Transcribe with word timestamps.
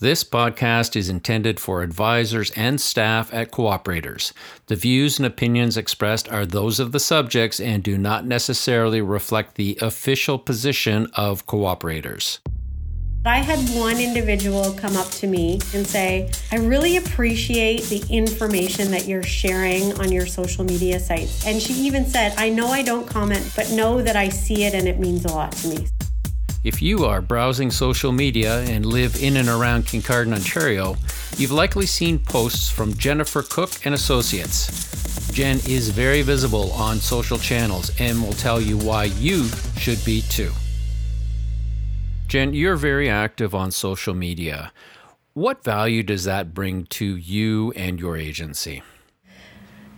This 0.00 0.22
podcast 0.22 0.94
is 0.94 1.08
intended 1.08 1.58
for 1.58 1.82
advisors 1.82 2.52
and 2.52 2.80
staff 2.80 3.34
at 3.34 3.50
Co-operators. 3.50 4.32
The 4.66 4.76
views 4.76 5.18
and 5.18 5.26
opinions 5.26 5.76
expressed 5.76 6.28
are 6.28 6.46
those 6.46 6.78
of 6.78 6.92
the 6.92 7.00
subjects 7.00 7.58
and 7.58 7.82
do 7.82 7.98
not 7.98 8.24
necessarily 8.24 9.00
reflect 9.00 9.56
the 9.56 9.76
official 9.82 10.38
position 10.38 11.08
of 11.14 11.46
Co-operators. 11.46 12.38
I 13.26 13.38
had 13.38 13.58
one 13.76 13.98
individual 13.98 14.72
come 14.74 14.96
up 14.96 15.10
to 15.14 15.26
me 15.26 15.54
and 15.74 15.84
say, 15.84 16.30
I 16.52 16.58
really 16.58 16.98
appreciate 16.98 17.82
the 17.86 18.04
information 18.08 18.92
that 18.92 19.08
you're 19.08 19.24
sharing 19.24 19.98
on 19.98 20.12
your 20.12 20.26
social 20.26 20.62
media 20.62 21.00
sites. 21.00 21.44
And 21.44 21.60
she 21.60 21.72
even 21.72 22.06
said, 22.06 22.34
I 22.38 22.50
know 22.50 22.68
I 22.68 22.82
don't 22.82 23.04
comment, 23.04 23.52
but 23.56 23.72
know 23.72 24.00
that 24.00 24.14
I 24.14 24.28
see 24.28 24.62
it 24.62 24.74
and 24.74 24.86
it 24.86 25.00
means 25.00 25.24
a 25.24 25.32
lot 25.32 25.50
to 25.54 25.68
me. 25.70 25.88
If 26.64 26.82
you 26.82 27.04
are 27.04 27.22
browsing 27.22 27.70
social 27.70 28.10
media 28.10 28.62
and 28.62 28.84
live 28.84 29.22
in 29.22 29.36
and 29.36 29.48
around 29.48 29.84
Kincardine, 29.84 30.34
Ontario, 30.34 30.96
you've 31.36 31.52
likely 31.52 31.86
seen 31.86 32.18
posts 32.18 32.68
from 32.68 32.94
Jennifer 32.94 33.42
Cook 33.42 33.70
and 33.86 33.94
Associates. 33.94 35.30
Jen 35.30 35.58
is 35.68 35.90
very 35.90 36.22
visible 36.22 36.72
on 36.72 36.96
social 36.98 37.38
channels 37.38 37.92
and 38.00 38.20
will 38.20 38.32
tell 38.32 38.60
you 38.60 38.76
why 38.76 39.04
you 39.04 39.46
should 39.76 40.04
be 40.04 40.22
too. 40.22 40.50
Jen, 42.26 42.52
you're 42.52 42.74
very 42.74 43.08
active 43.08 43.54
on 43.54 43.70
social 43.70 44.12
media. 44.12 44.72
What 45.34 45.62
value 45.62 46.02
does 46.02 46.24
that 46.24 46.54
bring 46.54 46.86
to 46.86 47.04
you 47.04 47.72
and 47.76 48.00
your 48.00 48.16
agency? 48.16 48.82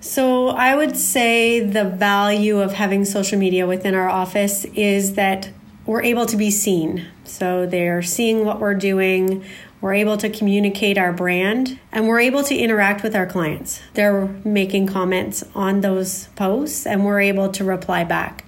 So, 0.00 0.48
I 0.48 0.76
would 0.76 0.96
say 0.96 1.60
the 1.60 1.84
value 1.84 2.60
of 2.60 2.74
having 2.74 3.06
social 3.06 3.38
media 3.38 3.66
within 3.66 3.94
our 3.94 4.08
office 4.08 4.66
is 4.74 5.14
that 5.14 5.50
we're 5.90 6.04
able 6.04 6.24
to 6.24 6.36
be 6.36 6.52
seen. 6.52 7.04
So 7.24 7.66
they're 7.66 8.00
seeing 8.00 8.44
what 8.44 8.60
we're 8.60 8.74
doing. 8.76 9.44
We're 9.80 9.94
able 9.94 10.16
to 10.18 10.30
communicate 10.30 10.96
our 10.96 11.12
brand 11.12 11.80
and 11.90 12.06
we're 12.06 12.20
able 12.20 12.44
to 12.44 12.56
interact 12.56 13.02
with 13.02 13.16
our 13.16 13.26
clients. 13.26 13.80
They're 13.94 14.28
making 14.44 14.86
comments 14.86 15.42
on 15.52 15.80
those 15.80 16.28
posts 16.36 16.86
and 16.86 17.04
we're 17.04 17.18
able 17.18 17.48
to 17.48 17.64
reply 17.64 18.04
back. 18.04 18.44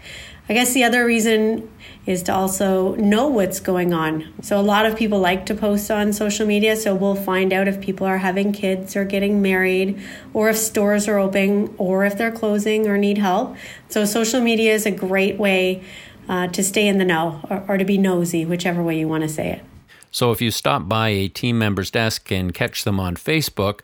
I 0.49 0.55
guess 0.55 0.73
the 0.73 0.85
other 0.85 1.05
reason 1.05 1.69
is 2.07 2.23
to 2.25 2.33
also 2.33 2.95
know 2.95 3.27
what's 3.27 3.59
going 3.59 3.93
on. 3.93 4.33
So, 4.43 4.61
a 4.61 4.63
lot 4.63 4.87
of 4.87 4.97
people 4.97 5.19
like 5.19 5.47
to 5.47 5.55
post 5.55 5.91
on 5.91 6.13
social 6.13 6.47
media, 6.47 6.75
so 6.75 6.97
we'll 6.97 7.15
find 7.15 7.53
out 7.53 7.69
if 7.69 7.81
people 7.81 8.09
are 8.09 8.19
having 8.19 8.53
kids 8.53 8.97
or 8.97 9.05
getting 9.05 9.41
married, 9.41 10.01
or 10.35 10.51
if 10.51 10.57
stores 10.57 11.07
are 11.07 11.17
open, 11.19 11.73
or 11.79 12.05
if 12.05 12.19
they're 12.19 12.33
closing 12.33 12.89
or 12.89 12.99
need 12.99 13.19
help. 13.19 13.57
So, 13.89 14.05
social 14.05 14.41
media 14.41 14.75
is 14.75 14.85
a 14.85 14.91
great 14.91 15.39
way 15.39 15.85
uh, 16.29 16.49
to 16.49 16.63
stay 16.63 16.87
in 16.87 16.99
the 16.99 17.05
know 17.05 17.41
or, 17.51 17.65
or 17.69 17.79
to 17.79 17.85
be 17.85 17.99
nosy, 17.99 18.45
whichever 18.45 18.83
way 18.83 18.99
you 18.99 19.09
want 19.09 19.23
to 19.23 19.29
say 19.29 19.51
it. 19.51 19.63
So 20.11 20.31
if 20.31 20.43
you 20.43 20.51
stop 20.51 20.89
by 20.89 21.09
a 21.09 21.29
team 21.29 21.59
member's 21.59 21.91
desk 21.91 22.31
and 22.31 22.53
catch 22.53 22.85
them 22.85 23.01
on 23.01 23.17
Facebook, 23.17 23.81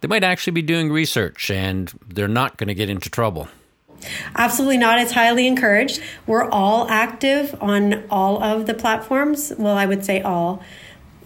they 0.00 0.08
might 0.08 0.24
actually 0.24 0.52
be 0.52 0.62
doing 0.62 0.90
research 0.90 1.50
and 1.50 1.92
they're 2.06 2.28
not 2.28 2.56
going 2.56 2.68
to 2.68 2.74
get 2.74 2.90
into 2.90 3.08
trouble. 3.10 3.48
Absolutely 4.34 4.78
not. 4.78 4.98
It's 5.00 5.12
highly 5.12 5.46
encouraged. 5.46 6.00
We're 6.26 6.48
all 6.48 6.88
active 6.88 7.56
on 7.60 8.04
all 8.10 8.42
of 8.42 8.66
the 8.66 8.74
platforms. 8.74 9.52
Well, 9.58 9.76
I 9.76 9.86
would 9.86 10.04
say 10.04 10.20
all. 10.20 10.62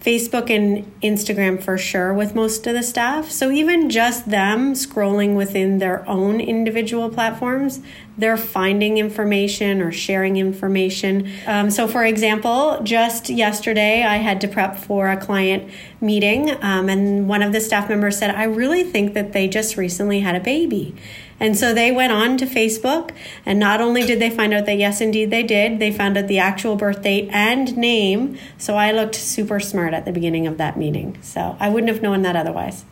Facebook 0.03 0.51
and 0.51 0.85
Instagram 1.01 1.63
for 1.63 1.79
sure 1.79 2.13
with 2.13 2.35
most 2.35 2.67
of 2.67 2.75
the 2.75 2.83
staff. 2.83 3.31
So 3.31 3.53
even 3.53 3.89
just 3.89 4.29
them 4.29 4.75
scrolling 4.75 5.37
within 5.37 5.79
their 5.79 6.09
own 6.09 6.41
individual 6.41 7.09
platforms, 7.09 7.81
they're 8.19 8.37
finding 8.37 8.99
information 8.99 9.81
or 9.81 9.93
sharing 9.93 10.37
information. 10.39 11.31
Um, 11.47 11.71
so, 11.71 11.87
for 11.87 12.05
example, 12.05 12.81
just 12.83 13.31
yesterday 13.31 14.03
I 14.03 14.17
had 14.17 14.41
to 14.41 14.49
prep 14.49 14.77
for 14.77 15.09
a 15.09 15.17
client 15.17 15.71
meeting, 16.01 16.51
um, 16.63 16.89
and 16.89 17.29
one 17.29 17.43
of 17.43 17.53
the 17.53 17.61
staff 17.61 17.89
members 17.89 18.19
said, 18.19 18.35
I 18.35 18.45
really 18.45 18.83
think 18.83 19.15
that 19.15 19.33
they 19.33 19.47
just 19.47 19.77
recently 19.77 20.21
had 20.21 20.35
a 20.35 20.41
baby. 20.41 20.95
And 21.41 21.57
so 21.57 21.75
they 21.75 21.91
went 21.91 22.13
on 22.13 22.37
to 22.39 22.47
Facebook, 22.47 23.11
and 23.45 23.59
not 23.59 23.81
only 23.81 24.05
did 24.07 24.21
they 24.21 24.31
find 24.31 24.55
out 24.55 24.67
that 24.67 24.77
yes, 24.77 25.01
indeed 25.01 25.31
they 25.31 25.43
did, 25.43 25.79
they 25.79 25.91
found 25.91 26.17
out 26.17 26.29
the 26.29 26.39
actual 26.39 26.77
birth 26.77 27.03
date 27.03 27.29
and 27.33 27.77
name. 27.77 28.39
So 28.59 28.77
I 28.77 28.93
looked 28.93 29.15
super 29.15 29.59
smart 29.59 29.95
at 29.95 30.05
the 30.05 30.13
beginning 30.13 30.47
of 30.47 30.59
that 30.59 30.77
meeting. 30.77 31.19
So 31.23 31.57
I 31.59 31.69
wouldn't 31.69 31.93
have 31.93 32.03
known 32.03 32.23
that 32.23 32.37
otherwise. 32.37 32.85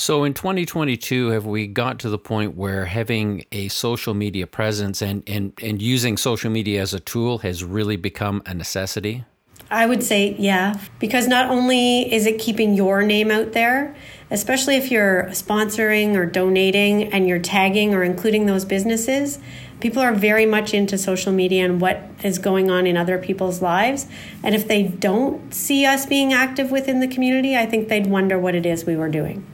So 0.00 0.22
in 0.22 0.32
2022, 0.32 1.30
have 1.30 1.44
we 1.44 1.66
got 1.66 1.98
to 2.00 2.08
the 2.08 2.18
point 2.18 2.56
where 2.56 2.84
having 2.84 3.44
a 3.50 3.66
social 3.66 4.14
media 4.14 4.46
presence 4.46 5.02
and, 5.02 5.24
and, 5.26 5.52
and 5.60 5.82
using 5.82 6.16
social 6.16 6.52
media 6.52 6.80
as 6.80 6.94
a 6.94 7.00
tool 7.00 7.38
has 7.38 7.64
really 7.64 7.96
become 7.96 8.40
a 8.46 8.54
necessity? 8.54 9.24
I 9.70 9.86
would 9.86 10.04
say, 10.04 10.36
yeah, 10.38 10.78
because 11.00 11.26
not 11.26 11.50
only 11.50 12.12
is 12.12 12.26
it 12.26 12.38
keeping 12.38 12.74
your 12.74 13.02
name 13.02 13.32
out 13.32 13.52
there, 13.52 13.94
especially 14.30 14.76
if 14.76 14.90
you're 14.90 15.24
sponsoring 15.30 16.14
or 16.14 16.26
donating 16.26 17.12
and 17.12 17.26
you're 17.26 17.38
tagging 17.38 17.94
or 17.94 18.02
including 18.02 18.46
those 18.46 18.64
businesses. 18.64 19.38
People 19.80 20.02
are 20.02 20.12
very 20.12 20.44
much 20.44 20.74
into 20.74 20.98
social 20.98 21.32
media 21.32 21.64
and 21.64 21.80
what 21.80 22.02
is 22.24 22.38
going 22.38 22.70
on 22.70 22.86
in 22.86 22.96
other 22.96 23.16
people's 23.16 23.62
lives. 23.62 24.06
And 24.42 24.54
if 24.54 24.66
they 24.66 24.82
don't 24.82 25.54
see 25.54 25.86
us 25.86 26.04
being 26.04 26.32
active 26.32 26.70
within 26.70 27.00
the 27.00 27.08
community, 27.08 27.56
I 27.56 27.66
think 27.66 27.88
they'd 27.88 28.06
wonder 28.06 28.38
what 28.38 28.54
it 28.54 28.66
is 28.66 28.84
we 28.84 28.96
were 28.96 29.08
doing. 29.08 29.46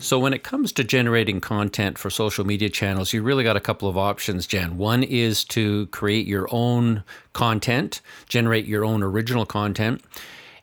So, 0.00 0.18
when 0.18 0.32
it 0.32 0.42
comes 0.42 0.72
to 0.72 0.82
generating 0.82 1.40
content 1.40 1.96
for 1.96 2.10
social 2.10 2.44
media 2.44 2.68
channels, 2.68 3.12
you 3.12 3.22
really 3.22 3.44
got 3.44 3.56
a 3.56 3.60
couple 3.60 3.88
of 3.88 3.96
options, 3.96 4.48
Jen. 4.48 4.76
One 4.76 5.04
is 5.04 5.44
to 5.44 5.86
create 5.86 6.26
your 6.26 6.48
own 6.50 7.04
content, 7.34 8.00
generate 8.28 8.66
your 8.66 8.84
own 8.84 9.04
original 9.04 9.46
content. 9.46 10.02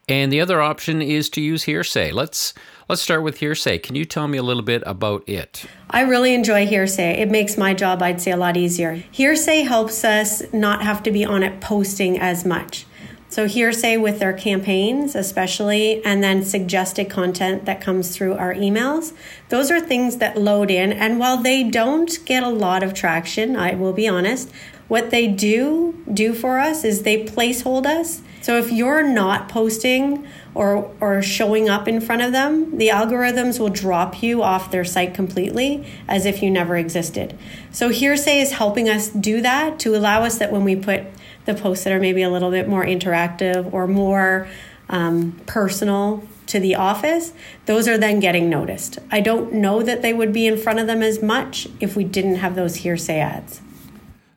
And 0.09 0.29
the 0.33 0.41
other 0.41 0.59
option 0.59 1.01
is 1.01 1.29
to 1.29 1.41
use 1.41 1.63
hearsay. 1.63 2.11
Let's 2.11 2.53
let's 2.89 3.01
start 3.03 3.22
with 3.22 3.38
hearsay. 3.38 3.77
Can 3.77 3.95
you 3.95 4.03
tell 4.03 4.27
me 4.27 4.38
a 4.38 4.44
little 4.44 4.63
bit 4.63 4.83
about 4.85 5.27
it? 5.29 5.66
I 5.91 6.01
really 6.01 6.33
enjoy 6.33 6.66
hearsay. 6.66 7.22
It 7.22 7.29
makes 7.29 7.57
my 7.57 7.73
job, 7.73 8.01
I'd 8.01 8.19
say, 8.19 8.31
a 8.31 8.38
lot 8.38 8.57
easier. 8.57 9.03
Hearsay 9.11 9.61
helps 9.61 10.03
us 10.03 10.41
not 10.51 10.81
have 10.81 11.03
to 11.03 11.11
be 11.11 11.23
on 11.23 11.44
it 11.44 11.61
posting 11.61 12.19
as 12.19 12.44
much. 12.44 12.85
So, 13.31 13.47
hearsay 13.47 13.97
with 13.97 14.17
their 14.17 14.33
campaigns, 14.33 15.13
especially, 15.13 16.03
and 16.03 16.23
then 16.23 16.44
suggested 16.44 17.11
content 17.11 17.66
that 17.66 17.79
comes 17.79 18.16
through 18.16 18.33
our 18.33 18.55
emails. 18.55 19.13
Those 19.50 19.69
are 19.69 19.79
things 19.79 20.17
that 20.17 20.35
load 20.35 20.71
in. 20.71 20.91
And 20.91 21.19
while 21.19 21.38
they 21.38 21.63
don't 21.63 22.17
get 22.25 22.41
a 22.41 22.50
lot 22.50 22.81
of 22.81 22.95
traction, 22.95 23.56
I 23.56 23.75
will 23.75 23.94
be 23.94 24.07
honest, 24.07 24.51
what 24.89 25.11
they 25.11 25.27
do 25.27 25.95
do 26.11 26.33
for 26.33 26.59
us 26.59 26.83
is 26.83 27.03
they 27.03 27.23
placehold 27.23 27.85
us. 27.85 28.22
So 28.41 28.57
if 28.57 28.72
you're 28.72 29.03
not 29.03 29.47
posting 29.47 30.27
or 30.53 30.94
or 31.00 31.22
showing 31.22 31.69
up 31.69 31.88
in 31.88 32.01
front 32.01 32.22
of 32.22 32.31
them, 32.31 32.77
the 32.77 32.89
algorithms 32.89 33.59
will 33.59 33.69
drop 33.69 34.22
you 34.22 34.41
off 34.41 34.72
their 34.72 34.83
site 34.83 35.13
completely 35.13 35.88
as 36.07 36.25
if 36.25 36.41
you 36.41 36.50
never 36.50 36.75
existed. 36.75 37.38
So 37.72 37.89
hearsay 37.89 38.39
is 38.39 38.51
helping 38.51 38.89
us 38.89 39.09
do 39.09 39.41
that 39.41 39.79
to 39.79 39.95
allow 39.95 40.23
us 40.23 40.39
that 40.39 40.51
when 40.51 40.63
we 40.63 40.75
put 40.75 41.03
the 41.45 41.53
posts 41.53 41.83
that 41.83 41.94
are 41.94 42.00
maybe 42.00 42.23
a 42.23 42.29
little 42.29 42.51
bit 42.51 42.67
more 42.67 42.83
interactive 42.83 43.71
or 43.71 43.88
more 43.88 44.47
um, 44.89 45.39
personal 45.45 46.23
to 46.47 46.59
the 46.59 46.73
office, 46.73 47.31
those 47.67 47.88
are 47.88 47.97
then 47.97 48.19
getting 48.19 48.50
noticed. 48.50 48.97
I 49.11 49.19
don't 49.21 49.53
know 49.53 49.83
that 49.83 50.01
they 50.01 50.13
would 50.13 50.33
be 50.33 50.47
in 50.47 50.57
front 50.57 50.79
of 50.79 50.88
them 50.88 51.03
as 51.03 51.21
much 51.21 51.67
if 51.79 51.95
we 51.95 52.03
didn't 52.03 52.38
have 52.38 52.56
those 52.56 52.77
hearsay 52.77 53.19
ads. 53.19 53.61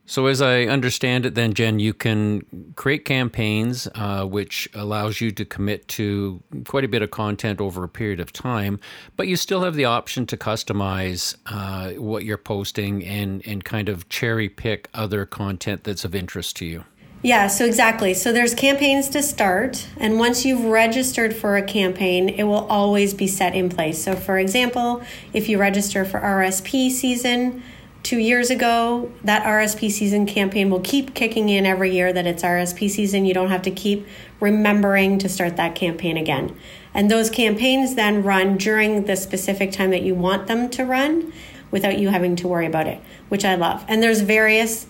So, 0.05 0.27
as 0.27 0.43
I 0.43 0.65
understand 0.65 1.27
it, 1.27 1.37
then, 1.37 1.55
Jen, 1.55 1.79
you 1.79 1.95
can 1.95 2.43
create 2.75 3.05
campaigns, 3.05 3.87
uh, 3.95 4.25
which 4.25 4.69
allows 4.75 5.21
you 5.21 5.31
to 5.31 5.45
commit 5.45 5.87
to 5.89 6.43
quite 6.67 6.85
a 6.85 6.89
bit 6.89 7.03
of 7.03 7.13
content 7.13 7.61
over 7.61 7.85
a 7.85 7.89
period 7.89 8.19
of 8.19 8.33
time, 8.33 8.81
but 9.17 9.29
you 9.29 9.37
still 9.37 9.63
have 9.63 9.75
the 9.75 9.85
option 9.85 10.27
to 10.27 10.37
customize 10.37 11.37
uh, 11.47 11.93
what 12.01 12.25
you're 12.25 12.37
posting 12.37 13.05
and, 13.05 13.47
and 13.47 13.65
kind 13.65 13.89
of 13.89 14.09
cherry 14.09 14.49
pick 14.49 14.89
other 14.93 15.25
content 15.25 15.85
that's 15.85 16.05
of 16.05 16.17
interest 16.17 16.57
to 16.57 16.67
you. 16.67 16.85
Yeah, 17.23 17.47
so 17.47 17.65
exactly. 17.65 18.15
So 18.15 18.33
there's 18.33 18.53
campaigns 18.53 19.09
to 19.11 19.23
start, 19.23 19.87
and 19.99 20.19
once 20.19 20.45
you've 20.45 20.65
registered 20.65 21.33
for 21.33 21.57
a 21.57 21.63
campaign, 21.63 22.29
it 22.29 22.43
will 22.43 22.67
always 22.67 23.15
be 23.15 23.29
set 23.29 23.55
in 23.55 23.69
place. 23.69 24.03
So, 24.03 24.17
for 24.17 24.41
example, 24.41 25.05
if 25.33 25.49
you 25.49 25.59
register 25.59 26.05
for 26.05 26.19
RSP 26.19 26.91
season, 26.91 27.63
two 28.03 28.19
years 28.19 28.51
ago, 28.51 29.13
that 29.23 29.45
RSP 29.45 29.91
season 29.91 30.27
campaign 30.27 30.71
will 30.71 30.81
keep 30.81 31.15
kicking 31.15 31.49
in 31.49 31.65
every 31.65 31.93
year 31.93 32.13
that 32.13 32.27
it's 32.27 32.43
RSP 32.43 32.91
season. 32.91 33.25
You 33.25 33.35
don't 33.35 33.51
have 33.51 33.63
to 33.63 33.71
keep 33.71 34.07
remembering 34.41 35.19
to 35.19 35.29
start 35.29 35.57
that 35.57 35.75
campaign 35.75 36.17
again. 36.17 36.57
And 36.95 37.11
those 37.11 37.31
campaigns 37.31 37.95
then 37.95 38.23
run 38.23 38.57
during 38.57 39.05
the 39.05 39.17
specific 39.17 39.73
time 39.73 39.91
that 39.91 40.03
you 40.03 40.15
want 40.15 40.47
them 40.47 40.69
to 40.71 40.85
run 40.85 41.33
without 41.71 41.99
you 41.99 42.11
having 42.11 42.37
to 42.37 42.49
worry 42.49 42.67
about 42.67 42.87
it, 42.87 43.01
which 43.29 43.45
I 43.45 43.55
love. 43.55 43.85
And 43.89 44.03
there's 44.03 44.21
various 44.21 44.87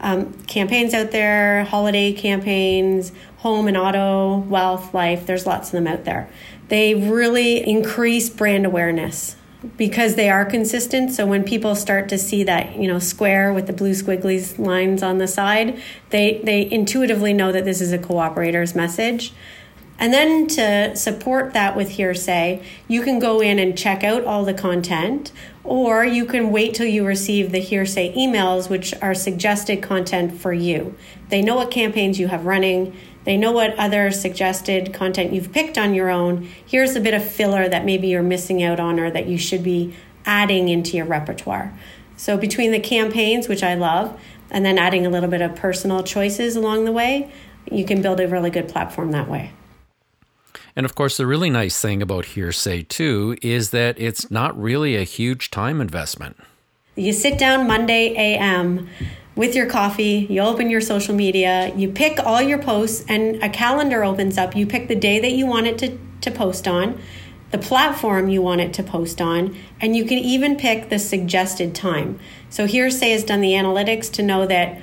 um, 0.00 0.32
campaigns 0.44 0.94
out 0.94 1.10
there 1.10 1.64
holiday 1.64 2.12
campaigns, 2.12 3.12
home 3.38 3.66
and 3.66 3.76
auto, 3.76 4.38
wealth, 4.38 4.92
life. 4.92 5.26
There's 5.26 5.46
lots 5.46 5.68
of 5.68 5.72
them 5.72 5.86
out 5.86 6.04
there. 6.04 6.28
They 6.68 6.94
really 6.94 7.66
increase 7.66 8.28
brand 8.28 8.66
awareness 8.66 9.36
because 9.76 10.14
they 10.14 10.30
are 10.30 10.44
consistent. 10.44 11.10
So 11.12 11.26
when 11.26 11.42
people 11.42 11.74
start 11.74 12.08
to 12.10 12.18
see 12.18 12.44
that, 12.44 12.76
you 12.76 12.86
know, 12.86 12.98
square 12.98 13.52
with 13.52 13.66
the 13.66 13.72
blue 13.72 13.90
squiggly 13.90 14.58
lines 14.58 15.02
on 15.02 15.18
the 15.18 15.28
side, 15.28 15.80
they 16.10 16.40
they 16.44 16.70
intuitively 16.70 17.32
know 17.32 17.50
that 17.52 17.64
this 17.64 17.80
is 17.80 17.92
a 17.92 17.98
cooperator's 17.98 18.74
message. 18.74 19.32
And 20.00 20.14
then 20.14 20.46
to 20.48 20.94
support 20.94 21.54
that 21.54 21.76
with 21.76 21.90
Hearsay, 21.90 22.62
you 22.86 23.02
can 23.02 23.18
go 23.18 23.40
in 23.40 23.58
and 23.58 23.76
check 23.76 24.04
out 24.04 24.24
all 24.24 24.44
the 24.44 24.54
content, 24.54 25.32
or 25.64 26.04
you 26.04 26.24
can 26.24 26.52
wait 26.52 26.74
till 26.74 26.86
you 26.86 27.04
receive 27.04 27.50
the 27.50 27.60
Hearsay 27.60 28.14
emails, 28.14 28.70
which 28.70 28.94
are 29.02 29.14
suggested 29.14 29.82
content 29.82 30.40
for 30.40 30.52
you. 30.52 30.94
They 31.30 31.42
know 31.42 31.56
what 31.56 31.72
campaigns 31.72 32.20
you 32.20 32.28
have 32.28 32.46
running, 32.46 32.96
they 33.28 33.36
know 33.36 33.52
what 33.52 33.78
other 33.78 34.10
suggested 34.10 34.94
content 34.94 35.34
you've 35.34 35.52
picked 35.52 35.76
on 35.76 35.92
your 35.92 36.08
own. 36.08 36.48
Here's 36.64 36.96
a 36.96 37.00
bit 37.00 37.12
of 37.12 37.22
filler 37.22 37.68
that 37.68 37.84
maybe 37.84 38.08
you're 38.08 38.22
missing 38.22 38.62
out 38.62 38.80
on 38.80 38.98
or 38.98 39.10
that 39.10 39.26
you 39.26 39.36
should 39.36 39.62
be 39.62 39.94
adding 40.24 40.70
into 40.70 40.96
your 40.96 41.04
repertoire. 41.04 41.78
So, 42.16 42.38
between 42.38 42.72
the 42.72 42.80
campaigns, 42.80 43.46
which 43.46 43.62
I 43.62 43.74
love, 43.74 44.18
and 44.50 44.64
then 44.64 44.78
adding 44.78 45.04
a 45.04 45.10
little 45.10 45.28
bit 45.28 45.42
of 45.42 45.54
personal 45.54 46.02
choices 46.02 46.56
along 46.56 46.86
the 46.86 46.92
way, 46.92 47.30
you 47.70 47.84
can 47.84 48.00
build 48.00 48.18
a 48.18 48.26
really 48.26 48.48
good 48.48 48.66
platform 48.66 49.10
that 49.10 49.28
way. 49.28 49.52
And 50.74 50.86
of 50.86 50.94
course, 50.94 51.18
the 51.18 51.26
really 51.26 51.50
nice 51.50 51.78
thing 51.78 52.00
about 52.00 52.24
Hearsay, 52.24 52.88
too, 52.88 53.36
is 53.42 53.72
that 53.72 54.00
it's 54.00 54.30
not 54.30 54.58
really 54.58 54.96
a 54.96 55.04
huge 55.04 55.50
time 55.50 55.82
investment. 55.82 56.38
You 56.96 57.12
sit 57.12 57.38
down 57.38 57.66
Monday 57.66 58.14
AM 58.16 58.88
with 59.38 59.54
your 59.54 59.66
coffee, 59.66 60.26
you 60.28 60.40
open 60.40 60.68
your 60.68 60.80
social 60.80 61.14
media, 61.14 61.72
you 61.76 61.88
pick 61.88 62.18
all 62.18 62.42
your 62.42 62.58
posts, 62.58 63.04
and 63.08 63.40
a 63.40 63.48
calendar 63.48 64.02
opens 64.02 64.36
up. 64.36 64.56
You 64.56 64.66
pick 64.66 64.88
the 64.88 64.96
day 64.96 65.20
that 65.20 65.30
you 65.30 65.46
want 65.46 65.68
it 65.68 65.78
to, 65.78 65.96
to 66.22 66.32
post 66.32 66.66
on, 66.66 67.00
the 67.52 67.58
platform 67.58 68.28
you 68.28 68.42
want 68.42 68.60
it 68.60 68.74
to 68.74 68.82
post 68.82 69.20
on, 69.20 69.56
and 69.80 69.96
you 69.96 70.04
can 70.04 70.18
even 70.18 70.56
pick 70.56 70.88
the 70.88 70.98
suggested 70.98 71.72
time. 71.72 72.18
So, 72.50 72.66
Hearsay 72.66 73.12
has 73.12 73.22
done 73.22 73.40
the 73.40 73.52
analytics 73.52 74.10
to 74.14 74.24
know 74.24 74.44
that 74.48 74.80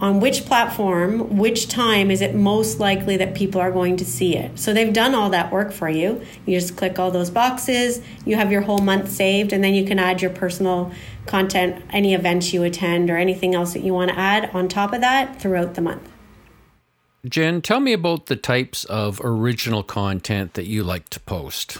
on 0.00 0.20
which 0.20 0.44
platform, 0.44 1.36
which 1.36 1.68
time 1.68 2.10
is 2.10 2.20
it 2.20 2.34
most 2.34 2.80
likely 2.80 3.16
that 3.16 3.34
people 3.34 3.60
are 3.60 3.70
going 3.70 3.96
to 3.96 4.04
see 4.04 4.36
it. 4.36 4.58
So 4.58 4.72
they've 4.72 4.92
done 4.92 5.14
all 5.14 5.30
that 5.30 5.52
work 5.52 5.72
for 5.72 5.88
you. 5.88 6.20
You 6.46 6.58
just 6.58 6.76
click 6.76 6.98
all 6.98 7.10
those 7.10 7.30
boxes, 7.30 8.02
you 8.24 8.36
have 8.36 8.50
your 8.50 8.62
whole 8.62 8.78
month 8.78 9.10
saved, 9.10 9.52
and 9.52 9.62
then 9.62 9.74
you 9.74 9.84
can 9.84 9.98
add 9.98 10.20
your 10.20 10.30
personal 10.30 10.92
content, 11.26 11.82
any 11.90 12.14
events 12.14 12.52
you 12.52 12.62
attend, 12.64 13.08
or 13.10 13.16
anything 13.16 13.54
else 13.54 13.72
that 13.72 13.82
you 13.82 13.94
want 13.94 14.10
to 14.10 14.18
add 14.18 14.50
on 14.52 14.68
top 14.68 14.92
of 14.92 15.00
that 15.00 15.40
throughout 15.40 15.74
the 15.74 15.80
month. 15.80 16.10
Jen, 17.26 17.62
tell 17.62 17.80
me 17.80 17.94
about 17.94 18.26
the 18.26 18.36
types 18.36 18.84
of 18.84 19.20
original 19.24 19.82
content 19.82 20.54
that 20.54 20.66
you 20.66 20.84
like 20.84 21.08
to 21.10 21.20
post. 21.20 21.78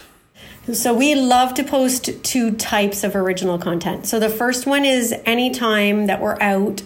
So, 0.73 0.95
we 0.95 1.13
love 1.13 1.53
to 1.55 1.63
post 1.63 2.23
two 2.23 2.51
types 2.53 3.03
of 3.03 3.15
original 3.15 3.59
content. 3.59 4.07
So, 4.07 4.19
the 4.19 4.29
first 4.29 4.65
one 4.65 4.83
is 4.83 5.13
anytime 5.23 6.07
that 6.07 6.19
we're 6.19 6.41
out 6.41 6.81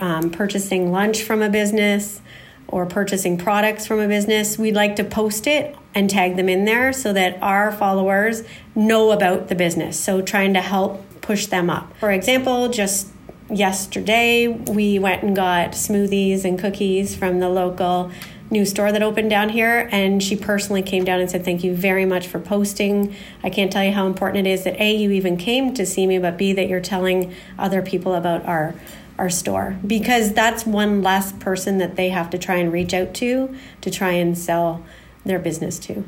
um, 0.00 0.30
purchasing 0.30 0.90
lunch 0.90 1.22
from 1.22 1.42
a 1.42 1.48
business 1.48 2.20
or 2.68 2.86
purchasing 2.86 3.38
products 3.38 3.86
from 3.86 4.00
a 4.00 4.08
business, 4.08 4.58
we'd 4.58 4.74
like 4.74 4.96
to 4.96 5.04
post 5.04 5.46
it 5.46 5.76
and 5.94 6.10
tag 6.10 6.36
them 6.36 6.48
in 6.48 6.64
there 6.64 6.92
so 6.92 7.12
that 7.12 7.40
our 7.42 7.70
followers 7.70 8.42
know 8.74 9.12
about 9.12 9.48
the 9.48 9.54
business. 9.54 9.98
So, 9.98 10.20
trying 10.20 10.54
to 10.54 10.60
help 10.60 11.04
push 11.20 11.46
them 11.46 11.70
up. 11.70 11.96
For 11.98 12.10
example, 12.10 12.68
just 12.68 13.08
yesterday, 13.50 14.48
we 14.48 14.98
went 14.98 15.22
and 15.22 15.36
got 15.36 15.72
smoothies 15.72 16.44
and 16.44 16.58
cookies 16.58 17.14
from 17.14 17.40
the 17.40 17.48
local 17.48 18.10
new 18.54 18.64
store 18.64 18.90
that 18.90 19.02
opened 19.02 19.28
down 19.28 19.50
here 19.50 19.88
and 19.92 20.22
she 20.22 20.36
personally 20.36 20.82
came 20.82 21.04
down 21.04 21.20
and 21.20 21.30
said 21.30 21.44
thank 21.44 21.62
you 21.62 21.74
very 21.74 22.06
much 22.06 22.26
for 22.26 22.38
posting 22.38 23.14
i 23.42 23.50
can't 23.50 23.72
tell 23.72 23.84
you 23.84 23.92
how 23.92 24.06
important 24.06 24.46
it 24.46 24.50
is 24.50 24.64
that 24.64 24.80
a 24.80 24.94
you 24.94 25.10
even 25.10 25.36
came 25.36 25.74
to 25.74 25.84
see 25.84 26.06
me 26.06 26.18
but 26.18 26.36
b 26.38 26.52
that 26.52 26.68
you're 26.68 26.80
telling 26.80 27.34
other 27.58 27.82
people 27.82 28.14
about 28.14 28.44
our 28.46 28.74
our 29.18 29.30
store 29.30 29.78
because 29.86 30.32
that's 30.32 30.66
one 30.66 31.02
less 31.02 31.32
person 31.32 31.78
that 31.78 31.96
they 31.96 32.08
have 32.08 32.30
to 32.30 32.38
try 32.38 32.56
and 32.56 32.72
reach 32.72 32.92
out 32.92 33.14
to 33.14 33.54
to 33.80 33.90
try 33.90 34.12
and 34.12 34.36
sell 34.36 34.84
their 35.24 35.38
business 35.38 35.78
to. 35.80 36.04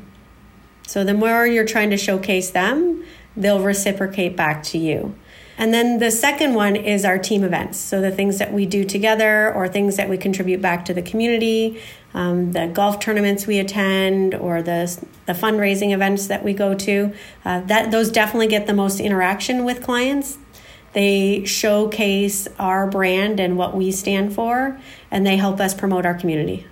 So 0.85 1.03
the 1.03 1.13
more 1.13 1.45
you're 1.45 1.65
trying 1.65 1.89
to 1.89 1.97
showcase 1.97 2.51
them, 2.51 3.03
they'll 3.35 3.61
reciprocate 3.61 4.35
back 4.35 4.63
to 4.63 4.77
you. 4.77 5.15
And 5.57 5.73
then 5.73 5.99
the 5.99 6.11
second 6.11 6.53
one 6.53 6.75
is 6.75 7.03
our 7.03 7.17
team 7.17 7.43
events. 7.43 7.79
So 7.79 7.99
the 7.99 8.11
things 8.11 8.37
that 8.37 8.53
we 8.53 8.65
do 8.65 8.83
together 8.83 9.51
or 9.53 9.67
things 9.67 9.95
that 9.97 10.07
we 10.07 10.17
contribute 10.17 10.61
back 10.61 10.85
to 10.85 10.93
the 10.93 11.01
community, 11.01 11.81
um, 12.13 12.51
the 12.51 12.67
golf 12.67 12.99
tournaments 12.99 13.47
we 13.47 13.57
attend 13.57 14.35
or 14.35 14.61
the, 14.61 15.03
the 15.25 15.33
fundraising 15.33 15.93
events 15.93 16.27
that 16.27 16.43
we 16.43 16.53
go 16.53 16.75
to. 16.75 17.11
Uh, 17.43 17.61
that 17.61 17.91
Those 17.91 18.11
definitely 18.11 18.47
get 18.47 18.67
the 18.67 18.73
most 18.73 18.99
interaction 18.99 19.65
with 19.65 19.81
clients. 19.81 20.37
They 20.93 21.43
showcase 21.45 22.47
our 22.59 22.87
brand 22.87 23.39
and 23.39 23.57
what 23.57 23.75
we 23.75 23.91
stand 23.91 24.33
for, 24.33 24.79
and 25.11 25.25
they 25.25 25.37
help 25.37 25.59
us 25.59 25.73
promote 25.73 26.05
our 26.05 26.15
community. 26.15 26.65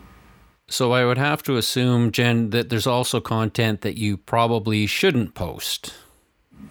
So 0.68 0.94
I 0.94 1.06
would 1.06 1.20
have 1.20 1.44
to 1.44 1.58
assume, 1.58 2.12
Jen, 2.12 2.50
that 2.50 2.70
there's 2.70 2.88
also 2.88 3.20
content 3.20 3.82
that 3.82 3.98
you 3.98 4.18
probably 4.18 4.88
shouldn't 4.88 5.36
post. 5.36 5.94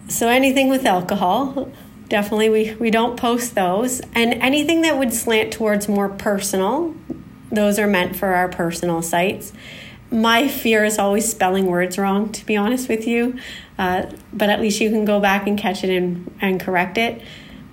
So 0.09 0.27
anything 0.27 0.69
with 0.69 0.85
alcohol, 0.85 1.71
definitely 2.07 2.49
we, 2.49 2.73
we 2.75 2.91
don't 2.91 3.17
post 3.17 3.55
those. 3.55 4.01
And 4.13 4.33
anything 4.35 4.81
that 4.81 4.97
would 4.97 5.13
slant 5.13 5.51
towards 5.51 5.87
more 5.87 6.09
personal, 6.09 6.95
those 7.51 7.79
are 7.79 7.87
meant 7.87 8.15
for 8.15 8.35
our 8.35 8.49
personal 8.49 9.01
sites. 9.01 9.53
My 10.11 10.47
fear 10.47 10.85
is 10.85 10.99
always 10.99 11.29
spelling 11.29 11.65
words 11.65 11.97
wrong, 11.97 12.31
to 12.31 12.45
be 12.45 12.55
honest 12.55 12.87
with 12.87 13.07
you. 13.07 13.39
Uh, 13.77 14.05
but 14.31 14.49
at 14.49 14.61
least 14.61 14.79
you 14.79 14.89
can 14.89 15.03
go 15.03 15.19
back 15.19 15.47
and 15.47 15.57
catch 15.57 15.83
it 15.83 15.89
and, 15.89 16.33
and 16.41 16.59
correct 16.59 16.97
it 16.97 17.21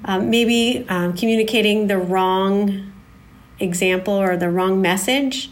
um, 0.05 0.31
maybe 0.31 0.84
um, 0.88 1.17
communicating 1.17 1.87
the 1.87 1.99
wrong 1.99 2.93
example 3.61 4.14
or 4.14 4.37
the 4.37 4.50
wrong 4.50 4.81
message. 4.81 5.50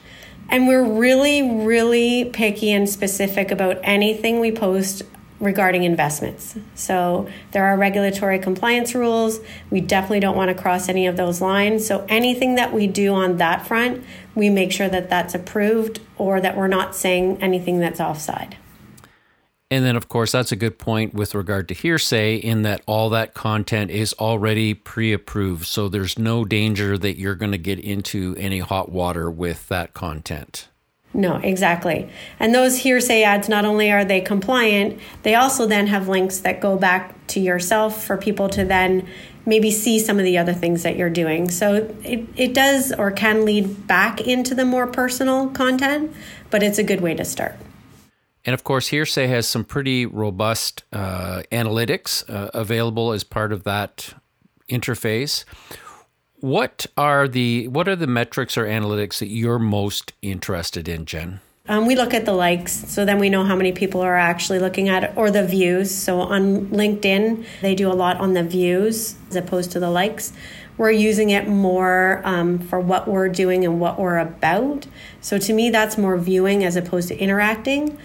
And 0.48 0.66
we're 0.66 0.84
really, 0.84 1.42
really 1.64 2.24
picky 2.24 2.72
and 2.72 2.88
specific 2.88 3.50
about 3.52 3.78
anything 3.84 4.40
we 4.40 4.50
post 4.50 5.02
regarding 5.40 5.84
investments. 5.84 6.56
So 6.74 7.28
there 7.52 7.64
are 7.64 7.76
regulatory 7.76 8.38
compliance 8.38 8.94
rules. 8.94 9.40
We 9.70 9.80
definitely 9.80 10.20
don't 10.20 10.36
want 10.36 10.54
to 10.54 10.62
cross 10.62 10.88
any 10.88 11.06
of 11.06 11.16
those 11.16 11.40
lines. 11.40 11.86
So 11.86 12.04
anything 12.08 12.56
that 12.56 12.72
we 12.72 12.86
do 12.86 13.14
on 13.14 13.38
that 13.38 13.66
front, 13.66 14.04
we 14.34 14.50
make 14.50 14.70
sure 14.70 14.88
that 14.88 15.08
that's 15.08 15.34
approved 15.34 16.00
or 16.18 16.40
that 16.40 16.56
we're 16.56 16.68
not 16.68 16.94
saying 16.94 17.38
anything 17.42 17.80
that's 17.80 18.00
offside. 18.00 18.56
And 19.72 19.84
then, 19.84 19.94
of 19.94 20.08
course, 20.08 20.32
that's 20.32 20.50
a 20.50 20.56
good 20.56 20.78
point 20.78 21.14
with 21.14 21.32
regard 21.32 21.68
to 21.68 21.74
hearsay, 21.74 22.34
in 22.34 22.62
that 22.62 22.82
all 22.86 23.08
that 23.10 23.34
content 23.34 23.92
is 23.92 24.12
already 24.14 24.74
pre 24.74 25.12
approved. 25.12 25.64
So 25.64 25.88
there's 25.88 26.18
no 26.18 26.44
danger 26.44 26.98
that 26.98 27.18
you're 27.18 27.36
going 27.36 27.52
to 27.52 27.58
get 27.58 27.78
into 27.78 28.34
any 28.36 28.58
hot 28.58 28.90
water 28.90 29.30
with 29.30 29.68
that 29.68 29.94
content. 29.94 30.69
No, 31.12 31.36
exactly. 31.36 32.08
And 32.38 32.54
those 32.54 32.78
hearsay 32.78 33.22
ads, 33.22 33.48
not 33.48 33.64
only 33.64 33.90
are 33.90 34.04
they 34.04 34.20
compliant, 34.20 35.00
they 35.22 35.34
also 35.34 35.66
then 35.66 35.88
have 35.88 36.08
links 36.08 36.38
that 36.38 36.60
go 36.60 36.76
back 36.76 37.26
to 37.28 37.40
yourself 37.40 38.04
for 38.04 38.16
people 38.16 38.48
to 38.50 38.64
then 38.64 39.08
maybe 39.44 39.70
see 39.70 39.98
some 39.98 40.18
of 40.18 40.24
the 40.24 40.38
other 40.38 40.52
things 40.52 40.84
that 40.84 40.96
you're 40.96 41.10
doing. 41.10 41.50
So 41.50 41.92
it, 42.04 42.26
it 42.36 42.54
does 42.54 42.92
or 42.92 43.10
can 43.10 43.44
lead 43.44 43.86
back 43.86 44.20
into 44.20 44.54
the 44.54 44.64
more 44.64 44.86
personal 44.86 45.48
content, 45.48 46.14
but 46.50 46.62
it's 46.62 46.78
a 46.78 46.84
good 46.84 47.00
way 47.00 47.14
to 47.14 47.24
start. 47.24 47.56
And 48.44 48.54
of 48.54 48.64
course, 48.64 48.88
Hearsay 48.88 49.26
has 49.26 49.48
some 49.48 49.64
pretty 49.64 50.06
robust 50.06 50.84
uh, 50.92 51.42
analytics 51.50 52.28
uh, 52.30 52.50
available 52.54 53.12
as 53.12 53.24
part 53.24 53.52
of 53.52 53.64
that 53.64 54.14
interface. 54.68 55.44
What 56.40 56.86
are 56.96 57.28
the 57.28 57.68
what 57.68 57.86
are 57.86 57.96
the 57.96 58.06
metrics 58.06 58.56
or 58.56 58.64
analytics 58.64 59.18
that 59.18 59.28
you're 59.28 59.58
most 59.58 60.14
interested 60.22 60.88
in, 60.88 61.04
Jen? 61.04 61.40
Um, 61.68 61.86
we 61.86 61.94
look 61.94 62.14
at 62.14 62.24
the 62.24 62.32
likes, 62.32 62.72
so 62.72 63.04
then 63.04 63.18
we 63.18 63.28
know 63.28 63.44
how 63.44 63.54
many 63.54 63.72
people 63.72 64.00
are 64.00 64.16
actually 64.16 64.58
looking 64.58 64.88
at 64.88 65.04
it, 65.04 65.12
or 65.14 65.30
the 65.30 65.46
views. 65.46 65.94
So 65.94 66.20
on 66.20 66.66
LinkedIn, 66.68 67.44
they 67.60 67.74
do 67.74 67.92
a 67.92 67.94
lot 67.94 68.16
on 68.16 68.32
the 68.32 68.42
views 68.42 69.14
as 69.28 69.36
opposed 69.36 69.70
to 69.72 69.80
the 69.80 69.90
likes. 69.90 70.32
We're 70.78 70.90
using 70.90 71.28
it 71.28 71.46
more 71.46 72.22
um, 72.24 72.58
for 72.58 72.80
what 72.80 73.06
we're 73.06 73.28
doing 73.28 73.66
and 73.66 73.78
what 73.78 74.00
we're 74.00 74.18
about. 74.18 74.86
So 75.20 75.36
to 75.36 75.52
me, 75.52 75.68
that's 75.68 75.98
more 75.98 76.16
viewing 76.16 76.64
as 76.64 76.74
opposed 76.74 77.08
to 77.08 77.18
interacting 77.18 77.98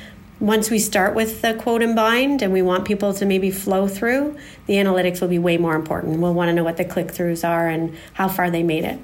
once 0.46 0.70
we 0.70 0.78
start 0.78 1.16
with 1.16 1.42
the 1.42 1.56
quote 1.56 1.82
and 1.82 1.96
bind 1.96 2.44
and 2.44 2.54
we 2.54 2.62
want 2.62 2.86
people 2.86 3.12
to 3.12 3.26
maybe 3.26 3.50
flow 3.50 3.88
through, 3.88 4.38
the 4.68 4.76
analytics 4.76 5.20
will 5.20 5.28
be 5.28 5.40
way 5.40 5.58
more 5.58 5.76
important. 5.76 6.20
We'll 6.20 6.36
want 6.36 6.50
to 6.50 6.54
know 6.54 6.64
what 6.64 6.78
the 6.78 6.86
click 6.86 7.08
throughs 7.08 7.48
are 7.48 7.68
and 7.68 7.98
how 8.14 8.28
far 8.28 8.52
they 8.52 8.62
made 8.62 8.84
it. 8.84 9.00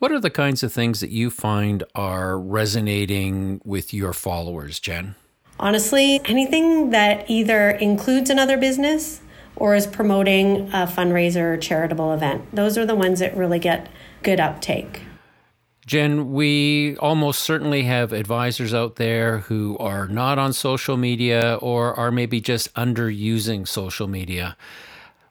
What 0.00 0.10
are 0.10 0.18
the 0.18 0.30
kinds 0.30 0.64
of 0.64 0.72
things 0.72 0.98
that 0.98 1.10
you 1.10 1.30
find 1.30 1.84
are 1.94 2.36
resonating 2.36 3.60
with 3.64 3.94
your 3.94 4.12
followers, 4.12 4.80
Jen? 4.80 5.14
Honestly, 5.60 6.20
anything 6.24 6.90
that 6.90 7.30
either 7.30 7.70
includes 7.70 8.28
another 8.28 8.56
business 8.56 9.20
or 9.54 9.76
is 9.76 9.86
promoting 9.86 10.68
a 10.70 10.88
fundraiser 10.88 11.54
or 11.54 11.56
charitable 11.56 12.12
event. 12.12 12.44
Those 12.52 12.76
are 12.76 12.86
the 12.86 12.96
ones 12.96 13.20
that 13.20 13.36
really 13.36 13.60
get 13.60 13.88
good 14.24 14.40
uptake. 14.40 15.02
Jen, 15.88 16.32
we 16.34 16.98
almost 16.98 17.40
certainly 17.40 17.84
have 17.84 18.12
advisors 18.12 18.74
out 18.74 18.96
there 18.96 19.38
who 19.38 19.74
are 19.78 20.06
not 20.06 20.38
on 20.38 20.52
social 20.52 20.98
media 20.98 21.58
or 21.62 21.94
are 21.94 22.10
maybe 22.10 22.42
just 22.42 22.72
underusing 22.74 23.66
social 23.66 24.06
media. 24.06 24.54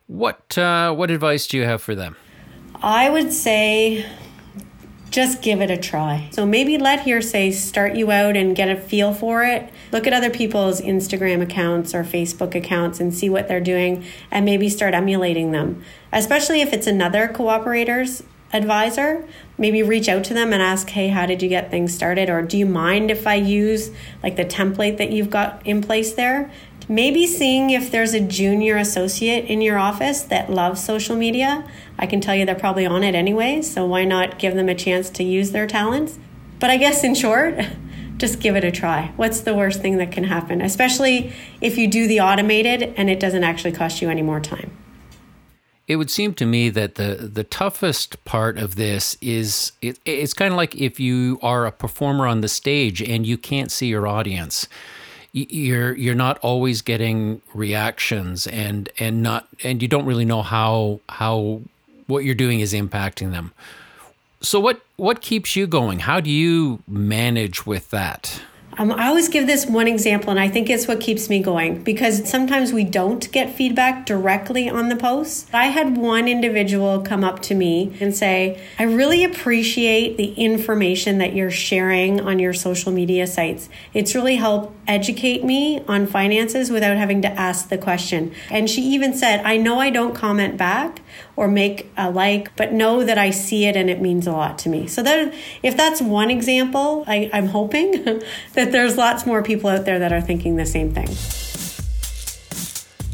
What 0.08 0.58
uh, 0.58 0.96
what 0.96 1.12
advice 1.12 1.46
do 1.46 1.58
you 1.58 1.66
have 1.66 1.80
for 1.80 1.94
them? 1.94 2.16
I 2.82 3.08
would 3.08 3.32
say 3.32 4.04
just 5.12 5.44
give 5.44 5.62
it 5.62 5.70
a 5.70 5.78
try. 5.78 6.28
So 6.32 6.44
maybe 6.44 6.80
let 6.80 7.02
hearsay 7.02 7.52
start 7.52 7.96
you 7.96 8.10
out 8.10 8.36
and 8.36 8.56
get 8.56 8.68
a 8.68 8.76
feel 8.76 9.14
for 9.14 9.44
it. 9.44 9.72
Look 9.92 10.08
at 10.08 10.14
other 10.14 10.32
people's 10.32 10.82
Instagram 10.82 11.40
accounts 11.44 11.94
or 11.94 12.04
Facebook 12.04 12.56
accounts 12.56 13.00
and 13.00 13.14
see 13.14 13.30
what 13.30 13.48
they're 13.48 13.62
doing 13.62 14.04
and 14.32 14.44
maybe 14.44 14.70
start 14.70 14.96
emulating 14.96 15.52
them. 15.52 15.84
Especially 16.12 16.62
if 16.62 16.74
it's 16.74 16.88
another 16.88 17.28
cooperator's 17.28 18.24
advisor, 18.54 19.26
maybe 19.58 19.84
reach 19.84 20.08
out 20.08 20.24
to 20.26 20.34
them 20.34 20.54
and 20.54 20.62
ask, 20.62 20.90
"Hey, 20.90 21.10
how 21.10 21.26
did 21.26 21.42
you 21.42 21.50
get 21.50 21.70
things 21.70 21.94
started?" 21.94 22.30
or 22.30 22.42
"Do 22.42 22.58
you 22.58 22.66
mind 22.66 23.12
if 23.12 23.28
I 23.28 23.36
use 23.36 23.92
like 24.24 24.36
the 24.36 24.46
template 24.46 24.98
that 24.98 25.12
you've 25.12 25.30
got 25.30 25.62
in 25.66 25.82
place 25.82 26.14
there?" 26.14 26.50
Maybe 26.90 27.28
seeing 27.28 27.70
if 27.70 27.92
there's 27.92 28.14
a 28.14 28.22
junior 28.22 28.78
associate 28.78 29.46
in 29.46 29.60
your 29.60 29.78
office 29.78 30.22
that 30.22 30.50
loves 30.50 30.82
social 30.82 31.18
media. 31.18 31.66
I 32.00 32.06
can 32.06 32.22
tell 32.22 32.34
you 32.34 32.46
they're 32.46 32.56
probably 32.56 32.86
on 32.86 33.04
it 33.04 33.14
anyway, 33.14 33.62
so 33.62 33.86
why 33.86 34.06
not 34.06 34.40
give 34.40 34.56
them 34.56 34.70
a 34.70 34.76
chance 34.76 35.10
to 35.10 35.24
use 35.24 35.52
their 35.52 35.68
talents? 35.68 36.18
But 36.60 36.70
I 36.70 36.78
guess 36.78 37.04
in 37.04 37.14
short, 37.14 37.60
just 38.18 38.40
give 38.40 38.56
it 38.56 38.64
a 38.64 38.72
try. 38.72 39.12
What's 39.18 39.42
the 39.42 39.54
worst 39.54 39.82
thing 39.82 39.98
that 39.98 40.14
can 40.14 40.24
happen? 40.24 40.62
Especially 40.62 41.34
if 41.60 41.78
you 41.78 41.88
do 41.88 42.08
the 42.08 42.22
automated 42.22 42.94
and 42.96 43.10
it 43.10 43.20
doesn't 43.20 43.44
actually 43.44 43.74
cost 43.74 44.02
you 44.02 44.10
any 44.10 44.22
more 44.22 44.40
time. 44.40 44.72
It 45.88 45.96
would 45.96 46.10
seem 46.10 46.34
to 46.36 46.46
me 46.46 46.70
that 46.70 46.96
the 46.96 47.30
the 47.34 47.44
toughest 47.44 48.24
part 48.26 48.58
of 48.58 48.76
this 48.76 49.18
is 49.22 49.72
it, 49.82 50.00
it's 50.06 50.34
kind 50.34 50.54
of 50.54 50.58
like 50.58 50.76
if 50.76 51.00
you 51.00 51.40
are 51.42 51.66
a 51.66 51.72
performer 51.72 52.28
on 52.28 52.42
the 52.42 52.50
stage 52.50 53.02
and 53.02 53.26
you 53.26 53.38
can't 53.38 53.72
see 53.72 53.88
your 53.88 54.06
audience 54.08 54.68
you're 55.34 55.96
you're 55.96 56.16
not 56.16 56.38
always 56.40 56.82
getting 56.82 57.42
reactions 57.54 58.48
and 58.48 58.90
and 58.98 59.22
not 59.22 59.48
and 59.64 59.82
you 59.82 59.88
don't 59.88 60.06
really 60.06 60.26
know 60.26 60.42
how 60.42 61.00
how 61.10 61.62
what 62.08 62.24
you're 62.24 62.36
doing 62.36 62.60
is 62.60 62.74
impacting 62.74 63.32
them. 63.32 63.54
So 64.42 64.60
what 64.60 64.82
what 64.96 65.22
keeps 65.22 65.56
you 65.56 65.68
going? 65.68 66.00
How 66.00 66.20
do 66.20 66.30
you 66.30 66.82
manage 66.88 67.66
with 67.66 67.90
that? 67.92 68.42
Um, 68.80 68.92
I 68.92 69.08
always 69.08 69.28
give 69.28 69.48
this 69.48 69.66
one 69.66 69.88
example, 69.88 70.30
and 70.30 70.40
I 70.40 70.50
think 70.50 70.70
it's 70.70 70.88
what 70.88 71.00
keeps 71.00 71.30
me 71.30 71.42
going 71.42 71.84
because 71.84 72.30
sometimes 72.30 72.72
we 72.72 72.84
don't 72.84 73.32
get 73.32 73.56
feedback 73.56 74.06
directly 74.06 74.70
on 74.70 74.90
the 74.90 74.96
posts. 74.96 75.48
I 75.52 75.66
had 75.66 75.98
one 75.98 76.28
individual 76.28 77.02
come 77.02 77.24
up 77.24 77.42
to 77.44 77.56
me 77.56 77.98
and 78.00 78.16
say, 78.16 78.62
I 78.78 78.84
really 78.84 79.24
appreciate 79.24 80.18
the 80.18 80.34
information 80.34 81.18
that 81.18 81.34
you're 81.34 81.50
sharing 81.50 82.22
on 82.22 82.38
your 82.38 82.54
social 82.54 82.92
media 82.92 83.26
sites. 83.26 83.68
It's 83.96 84.14
really 84.14 84.36
helped 84.36 84.76
educate 84.88 85.44
me 85.44 85.82
on 85.88 86.06
finances 86.06 86.70
without 86.70 86.98
having 86.98 87.24
to 87.24 87.30
ask 87.30 87.70
the 87.70 87.78
question. 87.78 88.34
And 88.52 88.70
she 88.70 88.84
even 88.84 89.16
said, 89.16 89.44
I 89.44 89.58
know 89.58 89.80
I 89.80 89.90
don't 89.90 90.14
comment 90.14 90.56
back 90.56 91.02
or 91.38 91.48
make 91.48 91.90
a 91.96 92.10
like, 92.10 92.54
but 92.58 92.74
know 92.74 93.06
that 93.06 93.18
I 93.18 93.30
see 93.30 93.66
it 93.66 93.78
and 93.78 93.90
it 93.90 94.02
means 94.02 94.28
a 94.28 94.34
lot 94.34 94.58
to 94.60 94.70
me. 94.70 94.88
So 94.88 95.02
that 95.04 95.34
if 95.64 95.78
that's 95.78 96.02
one 96.02 96.30
example, 96.30 97.06
I, 97.08 97.30
I'm 97.32 97.48
hoping 97.48 97.92
that 98.54 98.72
there's 98.74 98.98
lots 98.98 99.26
more 99.26 99.42
people 99.42 99.70
out 99.70 99.86
there 99.86 100.00
that 100.00 100.12
are 100.12 100.20
thinking 100.20 100.58
the 100.58 100.66
same 100.66 100.92
thing. 100.92 101.08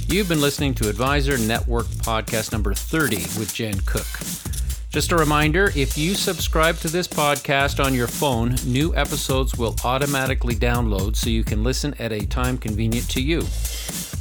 You've 0.08 0.30
been 0.30 0.42
listening 0.42 0.74
to 0.76 0.90
Advisor 0.90 1.38
Network 1.38 1.88
podcast 1.88 2.52
number 2.52 2.74
30 2.74 3.18
with 3.40 3.54
Jen 3.54 3.80
Cook. 3.86 4.53
Just 4.94 5.12
a 5.12 5.16
reminder 5.18 5.72
if 5.76 5.98
you 5.98 6.14
subscribe 6.14 6.78
to 6.78 6.88
this 6.88 7.08
podcast 7.08 7.84
on 7.84 7.96
your 7.96 8.06
phone, 8.06 8.56
new 8.64 8.96
episodes 8.96 9.58
will 9.58 9.76
automatically 9.84 10.54
download 10.54 11.16
so 11.16 11.32
you 11.32 11.44
can 11.44 11.64
listen 11.64 11.96
at 11.98 12.12
a 12.12 12.28
time 12.28 12.60
convenient 12.60 13.10
to 13.10 13.20
you. 13.20 13.44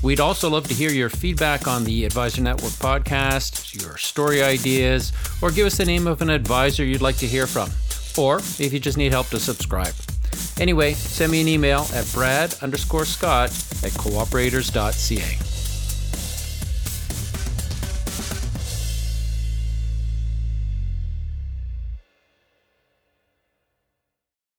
We'd 0.03 0.19
also 0.19 0.49
love 0.49 0.67
to 0.69 0.75
hear 0.75 0.91
your 0.91 1.11
feedback 1.11 1.69
on 1.69 1.85
the 1.85 2.07
Advisor 2.07 2.41
Network 2.41 2.73
podcast, 2.73 3.83
your 3.83 3.99
story 3.99 4.43
ideas, 4.43 5.13
or 5.43 5.51
give 5.51 5.67
us 5.67 5.77
the 5.77 5.85
name 5.85 6.07
of 6.07 6.23
an 6.23 6.31
advisor 6.31 6.87
you'd 6.87 7.03
like 7.03 7.19
to 7.19 7.27
hear 7.27 7.47
from, 7.47 7.69
or 8.17 8.39
if 8.39 8.73
you 8.73 8.81
just 8.81 8.97
need 8.97 9.13
help 9.13 9.29
to 9.29 9.39
subscribe. 9.39 9.95
Anyway, 10.59 10.95
send 10.95 11.33
me 11.33 11.43
an 11.43 11.49
email 11.49 11.87
at 11.93 12.11
brad 12.15 12.55
underscore 12.63 13.05
scott 13.05 13.51
at 13.51 13.93
cooperators.ca. 13.93 15.52